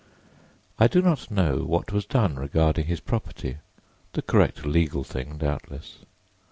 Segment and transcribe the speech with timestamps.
[0.79, 5.99] I do not know what was done regarding his property—the correct legal thing, doubtless.